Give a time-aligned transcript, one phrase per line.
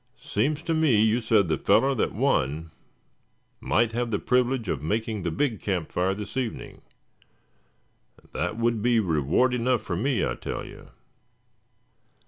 [0.19, 2.71] Seems to me you said the feller that won
[3.59, 6.81] might have the privilege of making the big camp fire this evening;
[8.17, 10.89] and that would be reward enough for me, I tell you."